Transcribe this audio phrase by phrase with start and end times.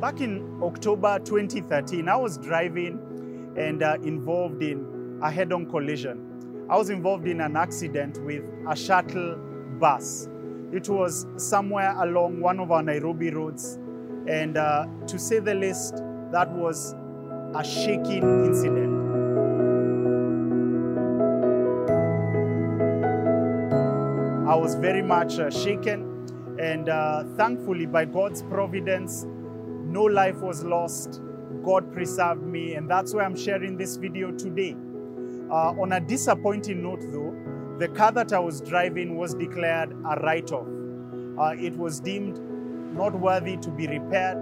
[0.00, 3.00] Back in October 2013, I was driving
[3.56, 6.66] and uh, involved in a head on collision.
[6.70, 9.34] I was involved in an accident with a shuttle
[9.80, 10.28] bus.
[10.72, 13.76] It was somewhere along one of our Nairobi roads,
[14.28, 15.96] and uh, to say the least,
[16.30, 16.94] that was
[17.56, 18.94] a shaking incident.
[24.48, 29.26] I was very much uh, shaken, and uh, thankfully, by God's providence,
[29.98, 31.20] no life was lost.
[31.64, 34.76] God preserved me, and that's why I'm sharing this video today.
[35.50, 37.34] Uh, on a disappointing note, though,
[37.78, 40.68] the car that I was driving was declared a write off.
[41.36, 42.38] Uh, it was deemed
[42.94, 44.38] not worthy to be repaired,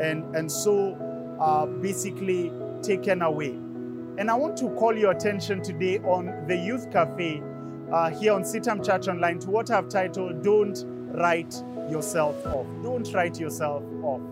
[0.00, 0.96] and, and so
[1.40, 2.50] uh, basically
[2.82, 3.50] taken away.
[4.18, 7.40] And I want to call your attention today on the Youth Cafe
[7.92, 11.54] uh, here on CITAM Church Online to what I've titled Don't Write
[11.88, 12.66] Yourself Off.
[12.82, 14.31] Don't write yourself off.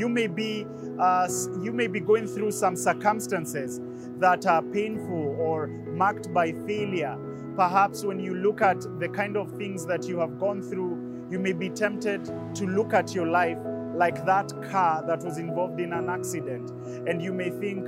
[0.00, 0.64] You may be
[0.98, 1.28] uh,
[1.60, 3.82] you may be going through some circumstances
[4.18, 7.18] that are painful or marked by failure.
[7.54, 11.38] Perhaps when you look at the kind of things that you have gone through, you
[11.38, 13.58] may be tempted to look at your life
[13.94, 16.70] like that car that was involved in an accident.
[17.06, 17.86] And you may think,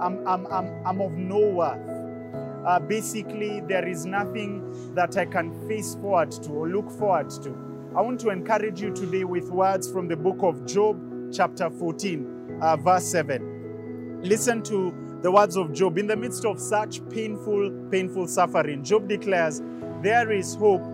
[0.00, 2.66] I'm, I'm, I'm, I'm of no worth.
[2.66, 7.69] Uh, basically, there is nothing that I can face forward to or look forward to.
[7.96, 10.96] I want to encourage you today with words from the book of Job,
[11.32, 14.20] chapter 14, uh, verse 7.
[14.22, 15.98] Listen to the words of Job.
[15.98, 19.60] In the midst of such painful, painful suffering, Job declares,
[20.02, 20.84] There is hope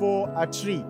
[0.00, 0.84] for a tree.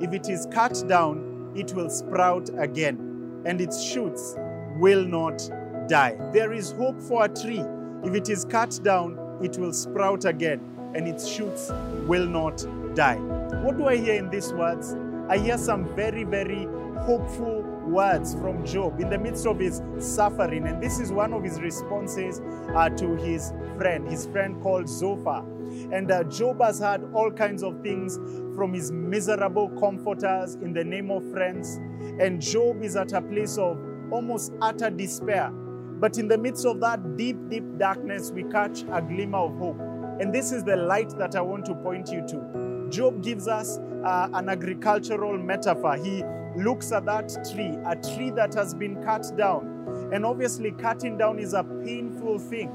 [0.00, 4.34] If it is cut down, it will sprout again, and its shoots
[4.78, 5.46] will not
[5.88, 6.16] die.
[6.32, 7.62] There is hope for a tree.
[8.02, 10.60] If it is cut down, it will sprout again,
[10.94, 11.70] and its shoots
[12.06, 13.41] will not die.
[13.62, 14.96] What do I hear in these words?
[15.28, 16.66] I hear some very, very
[17.02, 20.66] hopeful words from Job in the midst of his suffering.
[20.66, 22.40] And this is one of his responses
[22.74, 25.44] uh, to his friend, his friend called Zophar.
[25.92, 28.16] And uh, Job has had all kinds of things
[28.56, 31.76] from his miserable comforters in the name of friends.
[32.20, 33.78] And Job is at a place of
[34.10, 35.52] almost utter despair.
[35.52, 39.78] But in the midst of that deep, deep darkness, we catch a glimmer of hope.
[40.20, 42.71] And this is the light that I want to point you to.
[42.92, 45.96] Job gives us uh, an agricultural metaphor.
[45.96, 46.22] He
[46.56, 50.10] looks at that tree, a tree that has been cut down.
[50.12, 52.70] And obviously, cutting down is a painful thing.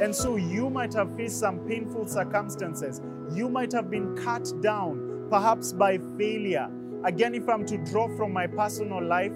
[0.00, 3.00] And so, you might have faced some painful circumstances.
[3.32, 6.70] You might have been cut down, perhaps by failure.
[7.04, 9.32] Again, if I'm to draw from my personal life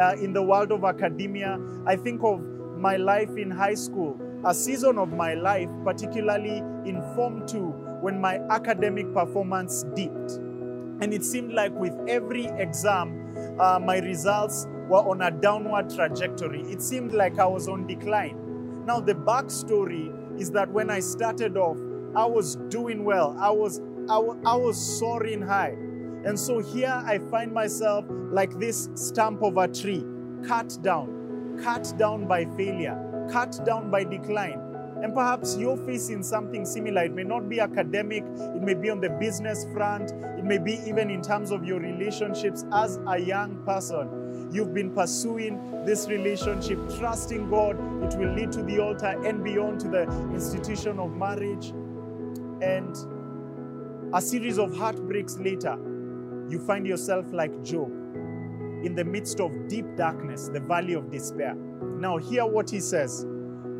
[0.00, 2.40] uh, in the world of academia, I think of
[2.78, 8.20] my life in high school, a season of my life, particularly in Form 2, when
[8.20, 10.32] my academic performance dipped.
[11.00, 16.62] And it seemed like with every exam, uh, my results were on a downward trajectory.
[16.62, 18.84] It seemed like I was on decline.
[18.86, 21.76] Now, the backstory is that when I started off,
[22.14, 23.36] I was doing well.
[23.38, 25.76] I was, I, I was soaring high.
[26.24, 30.04] And so here I find myself like this stump of a tree,
[30.46, 34.60] cut down, cut down by failure, cut down by decline.
[35.02, 37.04] And perhaps you're facing something similar.
[37.04, 40.80] It may not be academic, it may be on the business front, it may be
[40.86, 44.50] even in terms of your relationships as a young person.
[44.52, 49.80] You've been pursuing this relationship, trusting God, it will lead to the altar and beyond
[49.80, 50.02] to the
[50.32, 51.68] institution of marriage.
[52.62, 52.96] And
[54.14, 55.76] a series of heartbreaks later,
[56.48, 57.90] you find yourself like Job
[58.84, 61.54] in the midst of deep darkness, the valley of despair.
[61.54, 63.26] Now, hear what he says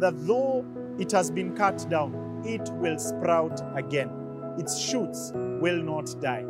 [0.00, 0.64] that though
[0.98, 4.10] it has been cut down, it will sprout again.
[4.58, 6.44] Its shoots will not die.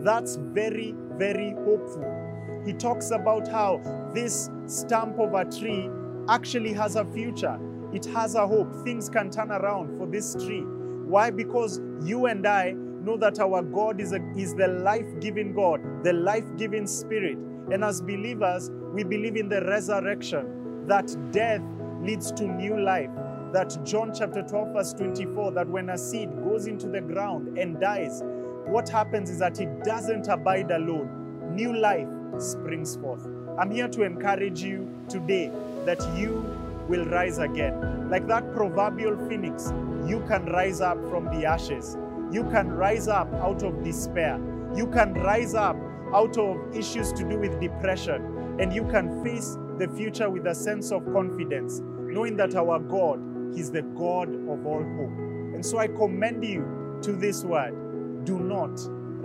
[0.00, 2.62] That's very, very hopeful.
[2.64, 3.80] He talks about how
[4.14, 5.90] this stump of a tree
[6.28, 7.58] actually has a future.
[7.92, 8.72] It has a hope.
[8.84, 10.62] Things can turn around for this tree.
[10.62, 11.30] Why?
[11.30, 15.80] Because you and I know that our God is, a, is the life giving God,
[16.04, 17.38] the life giving Spirit.
[17.72, 21.62] And as believers, we believe in the resurrection, that death
[22.02, 23.10] leads to new life
[23.52, 27.80] that John chapter 12, verse 24, that when a seed goes into the ground and
[27.80, 28.22] dies,
[28.66, 31.54] what happens is that it doesn't abide alone.
[31.54, 32.08] New life
[32.38, 33.26] springs forth.
[33.58, 35.50] I'm here to encourage you today
[35.84, 36.44] that you
[36.88, 38.10] will rise again.
[38.10, 39.72] Like that proverbial phoenix,
[40.06, 41.96] you can rise up from the ashes.
[42.30, 44.38] You can rise up out of despair.
[44.74, 45.76] You can rise up
[46.14, 48.56] out of issues to do with depression.
[48.60, 53.20] And you can face the future with a sense of confidence, knowing that our God
[53.54, 55.18] He's the God of all hope.
[55.54, 58.24] And so I commend you to this word.
[58.24, 58.78] Do not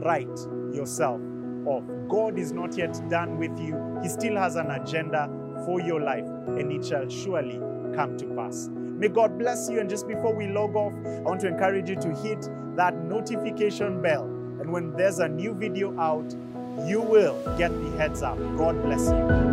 [0.04, 0.40] write
[0.74, 1.22] yourself
[1.66, 1.84] off.
[2.10, 4.00] God is not yet done with you.
[4.02, 5.30] He still has an agenda
[5.66, 7.60] for your life, and it shall surely
[7.96, 8.70] come to pass.
[8.72, 9.80] May God bless you.
[9.80, 14.02] And just before we log off, I want to encourage you to hit that notification
[14.02, 14.24] bell.
[14.24, 16.34] And when there's a new video out,
[16.88, 18.38] you will get the heads up.
[18.58, 19.53] God bless you.